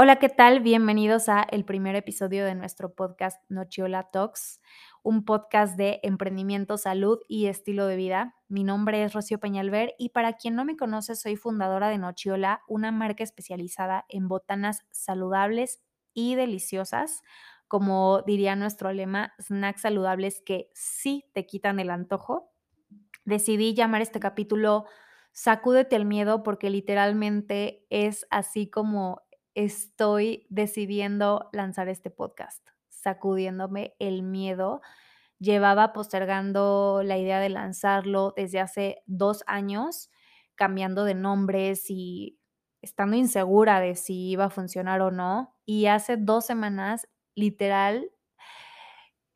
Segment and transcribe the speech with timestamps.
[0.00, 0.60] Hola, ¿qué tal?
[0.60, 4.60] Bienvenidos a el primer episodio de nuestro podcast Nochiola Talks,
[5.02, 8.34] un podcast de emprendimiento, salud y estilo de vida.
[8.48, 12.62] Mi nombre es Rocío Peñalver y para quien no me conoce, soy fundadora de Nochiola,
[12.68, 15.80] una marca especializada en botanas saludables
[16.14, 17.22] y deliciosas,
[17.68, 22.50] como diría nuestro lema, snacks saludables que sí te quitan el antojo.
[23.24, 24.86] Decidí llamar este capítulo
[25.32, 29.22] Sacúdete el miedo porque literalmente es así como
[29.54, 32.66] estoy decidiendo lanzar este podcast,
[33.02, 34.80] sacudiéndome el miedo.
[35.38, 40.10] Llevaba postergando la idea de lanzarlo desde hace dos años,
[40.56, 42.38] cambiando de nombres y
[42.82, 45.54] estando insegura de si iba a funcionar o no.
[45.64, 48.10] Y hace dos semanas, literal,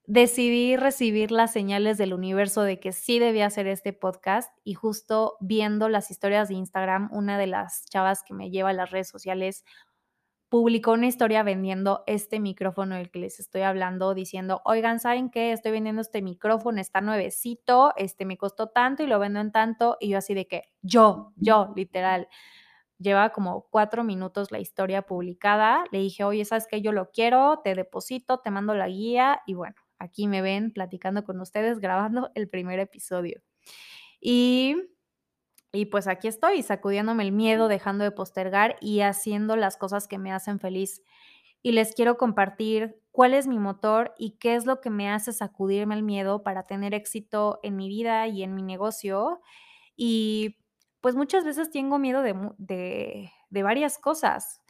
[0.07, 5.37] decidí recibir las señales del universo de que sí debía hacer este podcast y justo
[5.41, 9.09] viendo las historias de Instagram, una de las chavas que me lleva a las redes
[9.09, 9.65] sociales
[10.53, 15.51] publicó una historia vendiendo este micrófono del que les estoy hablando, diciendo, oigan, ¿saben qué?
[15.51, 19.97] Estoy vendiendo este micrófono, está nuevecito, este me costó tanto y lo vendo en tanto,
[19.99, 22.29] y yo así de que, yo, yo, literal.
[22.99, 25.85] Lleva como cuatro minutos la historia publicada.
[25.91, 26.83] Le dije, oye, ¿sabes qué?
[26.83, 31.25] Yo lo quiero, te deposito, te mando la guía y bueno, aquí me ven platicando
[31.25, 33.41] con ustedes, grabando el primer episodio.
[34.21, 34.77] Y
[35.73, 40.19] y pues aquí estoy, sacudiéndome el miedo, dejando de postergar y haciendo las cosas que
[40.19, 41.03] me hacen feliz.
[41.63, 45.33] Y les quiero compartir cuál es mi motor y qué es lo que me hace
[45.33, 49.41] sacudirme el miedo para tener éxito en mi vida y en mi negocio.
[49.97, 50.59] Y
[51.01, 54.61] pues muchas veces tengo miedo de, de, varias cosas.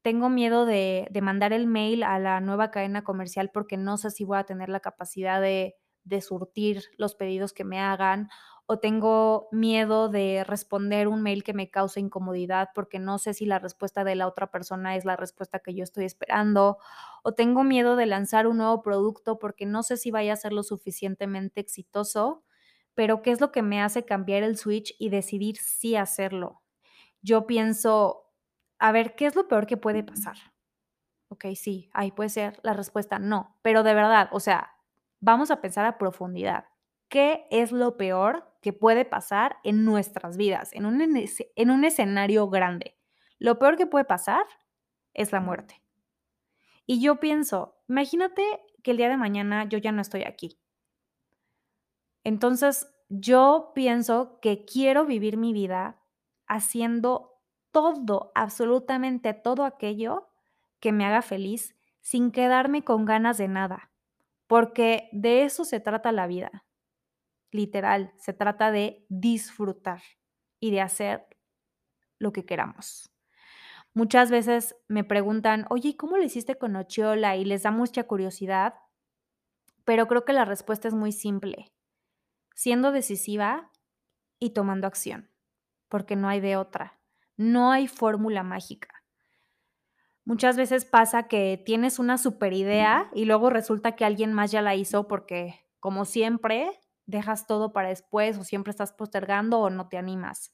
[0.00, 4.10] Tengo miedo de, de, mandar el mail a la nueva cadena comercial porque no sé
[4.10, 8.28] si voy a tener la capacidad de, de surtir los pedidos que me hagan
[8.70, 13.46] o tengo miedo de responder un mail que me cause incomodidad porque no sé si
[13.46, 16.76] la respuesta de la otra persona es la respuesta que yo estoy esperando,
[17.22, 20.52] o tengo miedo de lanzar un nuevo producto porque no sé si vaya a ser
[20.52, 22.44] lo suficientemente exitoso,
[22.94, 26.62] pero ¿qué es lo que me hace cambiar el switch y decidir sí hacerlo?
[27.22, 28.26] Yo pienso,
[28.78, 30.36] a ver, ¿qué es lo peor que puede pasar?
[31.30, 34.72] Ok, sí, ahí puede ser la respuesta no, pero de verdad, o sea,
[35.20, 36.64] vamos a pensar a profundidad.
[37.08, 42.48] ¿Qué es lo peor que puede pasar en nuestras vidas, en un, en un escenario
[42.48, 42.98] grande.
[43.38, 44.44] Lo peor que puede pasar
[45.14, 45.82] es la muerte.
[46.86, 48.42] Y yo pienso, imagínate
[48.82, 50.58] que el día de mañana yo ya no estoy aquí.
[52.24, 56.02] Entonces, yo pienso que quiero vivir mi vida
[56.46, 57.40] haciendo
[57.70, 60.28] todo, absolutamente todo aquello
[60.80, 63.92] que me haga feliz sin quedarme con ganas de nada,
[64.46, 66.67] porque de eso se trata la vida
[67.50, 70.02] literal, se trata de disfrutar
[70.60, 71.26] y de hacer
[72.18, 73.10] lo que queramos.
[73.94, 77.36] Muchas veces me preguntan, oye, ¿cómo lo hiciste con Ochiola?
[77.36, 78.74] Y les da mucha curiosidad,
[79.84, 81.72] pero creo que la respuesta es muy simple,
[82.54, 83.70] siendo decisiva
[84.38, 85.30] y tomando acción,
[85.88, 87.00] porque no hay de otra,
[87.36, 88.88] no hay fórmula mágica.
[90.24, 94.60] Muchas veces pasa que tienes una super idea y luego resulta que alguien más ya
[94.60, 99.88] la hizo porque, como siempre, dejas todo para después o siempre estás postergando o no
[99.88, 100.52] te animas.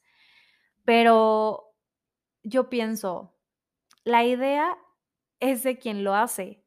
[0.85, 1.75] Pero
[2.43, 3.35] yo pienso,
[4.03, 4.77] la idea
[5.39, 6.63] es de quien lo hace.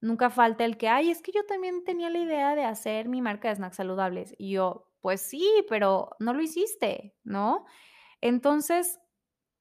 [0.00, 3.22] Nunca falta el que, ay, es que yo también tenía la idea de hacer mi
[3.22, 4.34] marca de snacks saludables.
[4.38, 7.64] Y yo, pues sí, pero no lo hiciste, ¿no?
[8.20, 9.00] Entonces,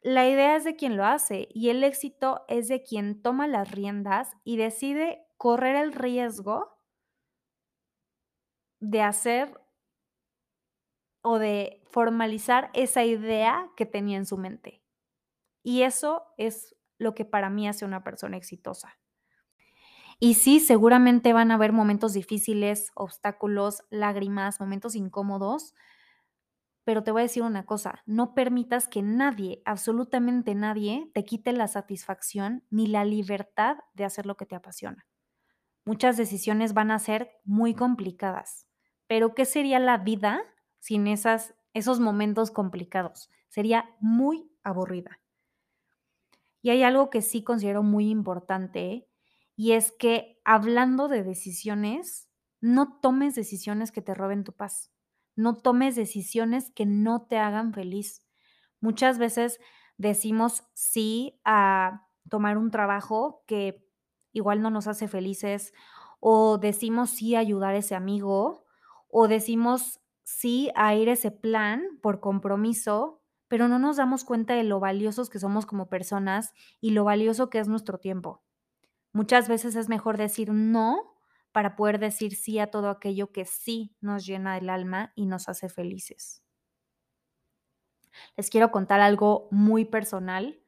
[0.01, 3.72] la idea es de quien lo hace y el éxito es de quien toma las
[3.72, 6.77] riendas y decide correr el riesgo
[8.80, 9.60] de hacer
[11.22, 14.84] o de formalizar esa idea que tenía en su mente.
[15.64, 18.97] Y eso es lo que para mí hace una persona exitosa.
[20.20, 25.76] Y sí, seguramente van a haber momentos difíciles, obstáculos, lágrimas, momentos incómodos,
[26.84, 31.52] pero te voy a decir una cosa, no permitas que nadie, absolutamente nadie, te quite
[31.52, 35.06] la satisfacción ni la libertad de hacer lo que te apasiona.
[35.85, 38.66] Muchas decisiones van a ser muy complicadas,
[39.08, 40.42] pero ¿qué sería la vida
[40.80, 43.30] sin esas, esos momentos complicados?
[43.50, 45.20] Sería muy aburrida.
[46.62, 49.08] Y hay algo que sí considero muy importante
[49.56, 52.30] y es que hablando de decisiones,
[52.62, 54.92] no tomes decisiones que te roben tu paz.
[55.36, 58.24] No tomes decisiones que no te hagan feliz,
[58.82, 59.59] Muchas veces
[59.98, 63.88] decimos sí a tomar un trabajo que
[64.34, 65.74] igual no nos hace felices,
[66.20, 68.66] o decimos sí a ayudar a ese amigo,
[69.09, 74.64] o decimos sí a ir ese plan por compromiso, pero no nos damos cuenta de
[74.64, 78.44] lo valiosos que somos como personas y lo valioso que es nuestro tiempo.
[79.14, 81.16] Muchas veces es mejor decir no
[81.52, 85.50] para poder decir sí a todo aquello que sí nos llena el alma y nos
[85.50, 86.44] hace felices.
[88.38, 90.62] Les quiero contar algo muy personal.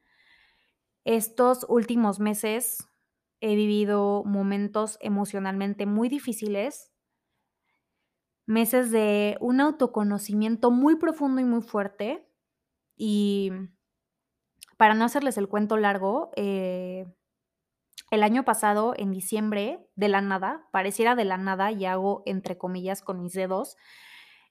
[1.04, 2.86] Estos últimos meses
[3.40, 6.92] he vivido momentos emocionalmente muy difíciles,
[8.50, 12.26] meses de un autoconocimiento muy profundo y muy fuerte.
[12.96, 13.52] Y
[14.76, 17.06] para no hacerles el cuento largo, eh,
[18.10, 22.58] el año pasado, en diciembre, de la nada, pareciera de la nada, y hago entre
[22.58, 23.76] comillas con mis dedos,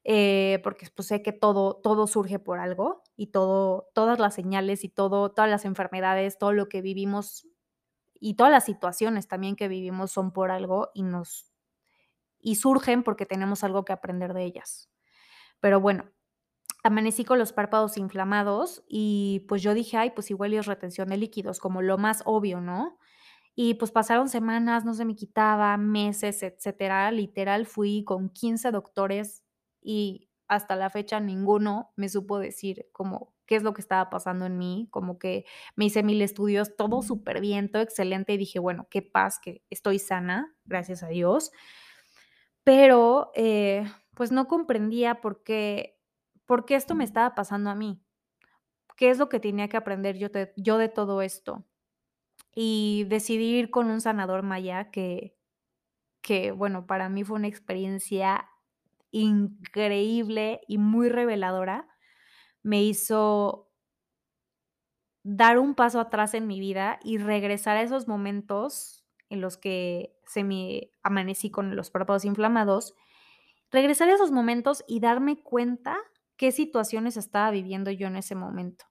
[0.05, 4.85] eh, porque pues, sé que todo, todo surge por algo y todo, todas las señales
[4.85, 7.47] y todo, todas las enfermedades, todo lo que vivimos
[8.13, 11.48] y todas las situaciones también que vivimos son por algo y nos
[12.41, 14.89] y surgen porque tenemos algo que aprender de ellas.
[15.59, 16.11] Pero bueno,
[16.83, 21.17] amanecí con los párpados inflamados y pues yo dije, ay, pues igual es retención de
[21.17, 22.97] líquidos, como lo más obvio, ¿no?
[23.55, 27.11] Y pues pasaron semanas, no se me quitaba, meses, etcétera.
[27.11, 29.43] Literal fui con 15 doctores
[29.81, 34.45] y hasta la fecha ninguno me supo decir como qué es lo que estaba pasando
[34.45, 35.45] en mí, como que
[35.75, 39.63] me hice mil estudios, todo súper bien, todo excelente y dije, bueno, qué paz, que
[39.69, 41.51] estoy sana, gracias a Dios.
[42.69, 43.83] Pero, eh,
[44.13, 45.99] pues no comprendía por qué,
[46.45, 47.99] por qué esto me estaba pasando a mí.
[48.95, 51.65] ¿Qué es lo que tenía que aprender yo de, yo de todo esto?
[52.55, 55.35] Y decidí ir con un sanador maya que,
[56.21, 58.49] que, bueno, para mí fue una experiencia
[59.11, 61.89] increíble y muy reveladora.
[62.63, 63.71] Me hizo
[65.23, 68.98] dar un paso atrás en mi vida y regresar a esos momentos
[69.29, 72.95] en los que se me amanecí con los párpados inflamados,
[73.71, 75.97] regresar a esos momentos y darme cuenta
[76.35, 78.85] qué situaciones estaba viviendo yo en ese momento.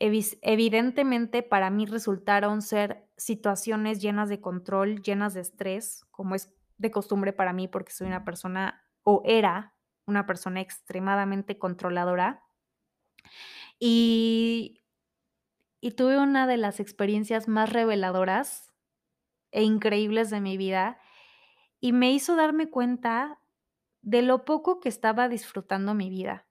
[0.00, 6.92] Evidentemente para mí resultaron ser situaciones llenas de control, llenas de estrés, como es de
[6.92, 9.74] costumbre para mí porque soy una persona o era
[10.06, 12.44] una persona extremadamente controladora.
[13.80, 14.84] Y,
[15.80, 18.67] y tuve una de las experiencias más reveladoras
[19.50, 21.00] e increíbles de mi vida
[21.80, 23.40] y me hizo darme cuenta
[24.02, 26.46] de lo poco que estaba disfrutando mi vida.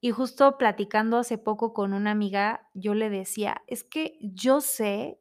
[0.00, 5.18] Y justo platicando hace poco con una amiga, yo le decía, es que yo sé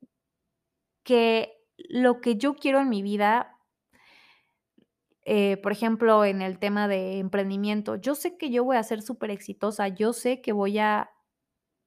[1.03, 3.57] que lo que yo quiero en mi vida,
[5.25, 9.01] eh, por ejemplo, en el tema de emprendimiento, yo sé que yo voy a ser
[9.01, 11.11] súper exitosa, yo sé que voy a,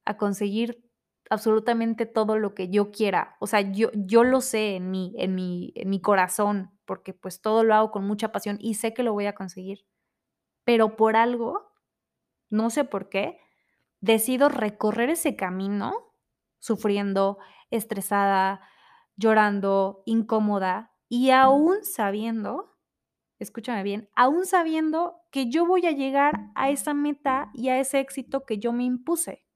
[0.04, 0.84] a, conseguir
[1.32, 3.36] absolutamente todo lo que yo quiera.
[3.40, 7.40] O sea, yo, yo lo sé en mí, en mi, en mi corazón, porque pues
[7.40, 9.86] todo lo hago con mucha pasión y sé que lo voy a conseguir.
[10.64, 11.72] Pero por algo
[12.52, 13.40] no sé por qué,
[14.00, 15.94] decido recorrer ese camino
[16.58, 17.38] sufriendo,
[17.70, 18.60] estresada,
[19.16, 22.76] llorando, incómoda y aún sabiendo,
[23.38, 28.00] escúchame bien, aún sabiendo que yo voy a llegar a esa meta y a ese
[28.00, 29.46] éxito que yo me impuse.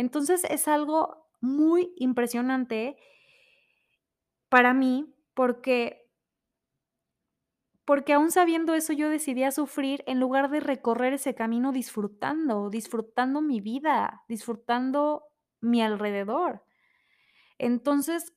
[0.00, 2.96] Entonces es algo muy impresionante
[4.48, 6.08] para mí porque
[7.84, 12.70] porque aún sabiendo eso yo decidí a sufrir en lugar de recorrer ese camino disfrutando,
[12.70, 15.24] disfrutando mi vida, disfrutando
[15.60, 16.64] mi alrededor.
[17.58, 18.32] Entonces,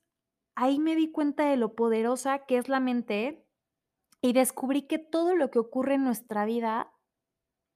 [0.55, 3.47] ahí me di cuenta de lo poderosa que es la mente
[4.19, 6.91] y descubrí que todo lo que ocurre en nuestra vida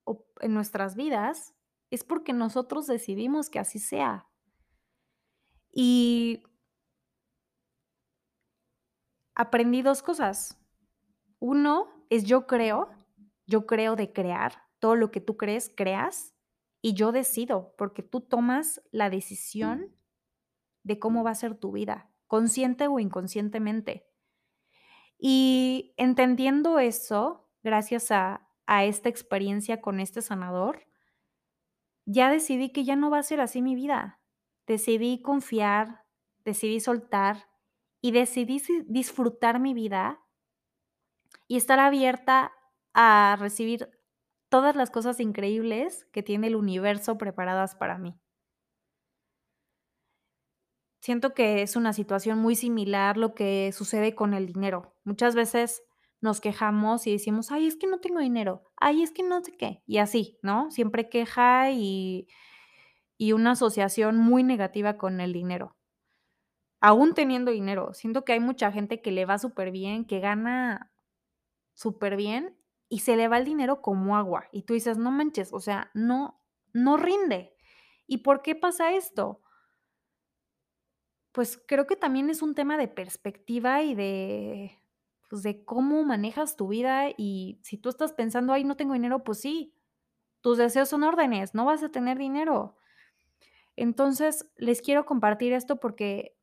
[0.04, 1.57] o en nuestras vidas
[1.90, 4.28] es porque nosotros decidimos que así sea.
[5.72, 6.44] Y
[9.36, 10.58] aprendí dos cosas.
[11.40, 12.90] Uno es yo creo,
[13.46, 16.34] yo creo de crear, todo lo que tú crees, creas,
[16.82, 19.96] y yo decido, porque tú tomas la decisión
[20.84, 24.08] de cómo va a ser tu vida, consciente o inconscientemente.
[25.20, 30.87] Y entendiendo eso, gracias a, esta experiencia con este sanador,
[32.08, 34.20] ya decidí que ya no va a ser así mi vida.
[34.66, 36.06] Decidí confiar,
[36.46, 37.50] decidí soltar
[38.02, 40.20] y decidí disfrutar mi vida
[41.48, 42.54] y estar abierta
[42.94, 43.90] a recibir
[44.50, 48.18] todas las cosas increíbles que tiene el universo preparadas para mí.
[51.02, 54.96] Siento que es una situación muy similar lo que sucede con el dinero.
[55.04, 55.84] Muchas veces
[56.22, 59.52] nos quejamos y decimos, ay, es que no tengo dinero, ay, es que no sé
[59.54, 60.72] qué, y así, ¿no?
[60.72, 62.28] Siempre queja y,
[63.18, 65.76] y una asociación muy negativa con el dinero.
[66.80, 70.92] Aún teniendo dinero, siento que hay mucha gente que le va súper bien, que gana
[71.74, 72.58] súper bien
[72.90, 74.46] y se le va el dinero como agua.
[74.52, 76.42] Y tú dices, no manches, o sea, no,
[76.74, 77.56] no rinde.
[78.06, 79.42] ¿Y por qué pasa esto?
[81.32, 84.80] Pues creo que también es un tema de perspectiva y de,
[85.30, 89.24] pues, de cómo manejas tu vida y si tú estás pensando, ay, no tengo dinero,
[89.24, 89.74] pues sí,
[90.42, 92.78] tus deseos son órdenes, no vas a tener dinero.
[93.76, 96.38] Entonces, les quiero compartir esto porque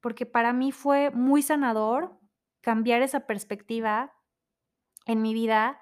[0.00, 2.16] porque para mí fue muy sanador
[2.60, 4.14] cambiar esa perspectiva
[5.04, 5.80] en mi vida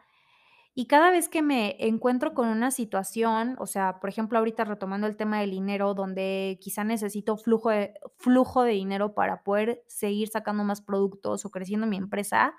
[0.77, 5.07] y cada vez que me encuentro con una situación, o sea, por ejemplo, ahorita retomando
[5.07, 10.29] el tema del dinero, donde quizá necesito flujo de, flujo de dinero para poder seguir
[10.29, 12.55] sacando más productos o creciendo mi empresa,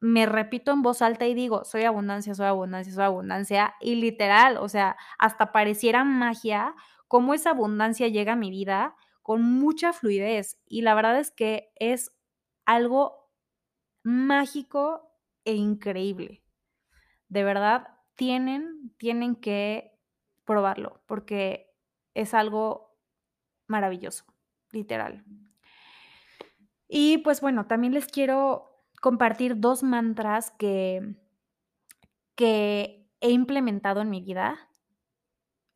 [0.00, 4.56] me repito en voz alta y digo, soy abundancia, soy abundancia, soy abundancia, y literal,
[4.56, 6.74] o sea, hasta pareciera magia
[7.06, 10.58] cómo esa abundancia llega a mi vida con mucha fluidez.
[10.66, 12.12] Y la verdad es que es
[12.66, 13.30] algo
[14.04, 15.12] mágico
[15.44, 16.39] e increíble.
[17.30, 19.98] De verdad, tienen, tienen que
[20.44, 21.72] probarlo porque
[22.12, 22.98] es algo
[23.66, 24.24] maravilloso,
[24.72, 25.24] literal.
[26.88, 31.14] Y pues bueno, también les quiero compartir dos mantras que,
[32.34, 34.58] que he implementado en mi vida.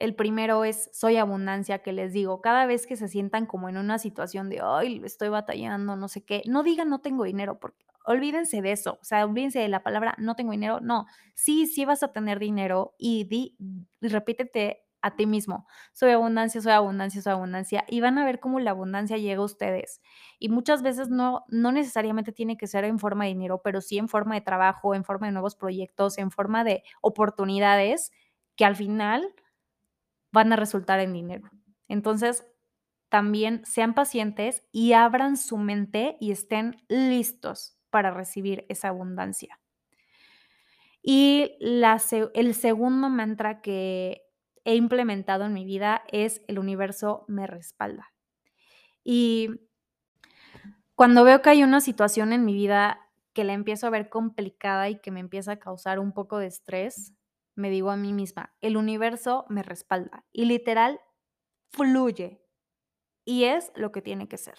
[0.00, 3.76] El primero es soy abundancia, que les digo, cada vez que se sientan como en
[3.76, 7.86] una situación de, ay, estoy batallando, no sé qué, no digan no tengo dinero, porque
[8.04, 11.84] olvídense de eso, o sea, olvídense de la palabra no tengo dinero, no, sí, sí
[11.84, 13.56] vas a tener dinero y di,
[14.00, 15.66] repítete a ti mismo.
[15.92, 17.84] Soy abundancia, soy abundancia, soy abundancia.
[17.88, 20.00] Y van a ver cómo la abundancia llega a ustedes.
[20.38, 23.98] Y muchas veces no, no necesariamente tiene que ser en forma de dinero, pero sí
[23.98, 28.12] en forma de trabajo, en forma de nuevos proyectos, en forma de oportunidades
[28.56, 29.34] que al final
[30.32, 31.50] van a resultar en dinero.
[31.86, 32.46] Entonces,
[33.10, 39.60] también sean pacientes y abran su mente y estén listos para recibir esa abundancia.
[41.00, 44.22] Y el segundo mantra que
[44.64, 48.12] he implementado en mi vida es el universo me respalda.
[49.04, 49.60] Y
[50.96, 52.98] cuando veo que hay una situación en mi vida
[53.32, 56.48] que la empiezo a ver complicada y que me empieza a causar un poco de
[56.48, 57.14] estrés,
[57.54, 61.00] me digo a mí misma, el universo me respalda y literal
[61.70, 62.42] fluye.
[63.24, 64.58] Y es lo que tiene que ser.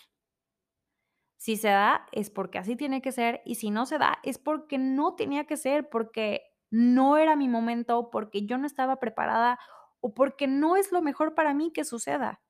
[1.45, 3.43] Si se da, es porque así tiene que ser.
[3.45, 7.47] Y si no se da, es porque no tenía que ser, porque no era mi
[7.47, 9.59] momento, porque yo no estaba preparada
[9.99, 12.41] o porque no es lo mejor para mí que suceda.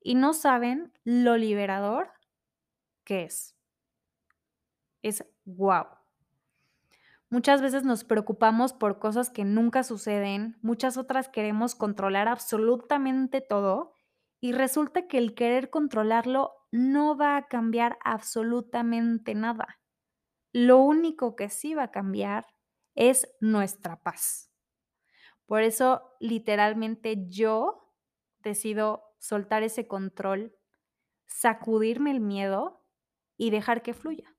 [0.00, 2.10] Y no saben lo liberador
[3.04, 3.56] que es.
[5.02, 5.84] Es wow.
[7.30, 13.92] Muchas veces nos preocupamos por cosas que nunca suceden, muchas otras queremos controlar absolutamente todo
[14.40, 19.78] y resulta que el querer controlarlo no va a cambiar absolutamente nada.
[20.52, 22.46] Lo único que sí va a cambiar
[22.96, 24.50] es nuestra paz.
[25.46, 27.92] Por eso, literalmente, yo
[28.40, 30.56] decido soltar ese control,
[31.26, 32.84] sacudirme el miedo
[33.36, 34.34] y dejar que fluya.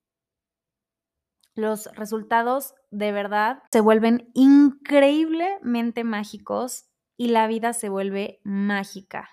[1.54, 9.30] Los resultados de verdad se vuelven increíblemente mágicos y la vida se vuelve mágica.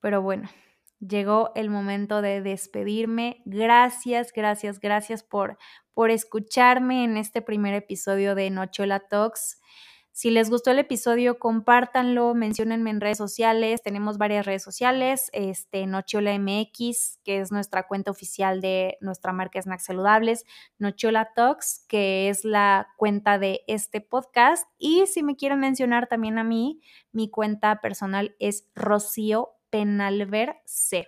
[0.00, 0.48] Pero bueno,
[1.00, 3.42] llegó el momento de despedirme.
[3.44, 5.58] Gracias, gracias, gracias por,
[5.94, 9.58] por escucharme en este primer episodio de Nochola Talks.
[10.12, 13.80] Si les gustó el episodio, compártanlo, menciónenme en redes sociales.
[13.82, 19.62] Tenemos varias redes sociales, este, Nochiola MX, que es nuestra cuenta oficial de nuestra marca
[19.62, 20.44] Snacks Saludables,
[20.78, 24.68] Nochiola Talks, que es la cuenta de este podcast.
[24.78, 31.06] Y si me quieren mencionar también a mí, mi cuenta personal es Rocío Penalver C.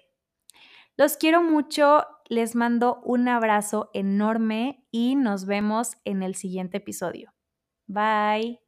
[0.97, 7.33] Los quiero mucho, les mando un abrazo enorme y nos vemos en el siguiente episodio.
[7.87, 8.61] Bye.